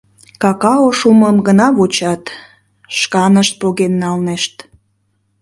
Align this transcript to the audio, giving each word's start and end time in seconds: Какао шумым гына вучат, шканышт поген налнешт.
Какао 0.41 0.87
шумым 0.99 1.37
гына 1.47 1.67
вучат, 1.77 2.23
шканышт 2.97 3.53
поген 3.61 3.93
налнешт. 4.01 4.55